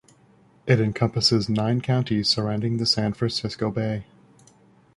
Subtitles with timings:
[0.65, 4.07] It encompasses nine counties surrounding the San Francisco Bay.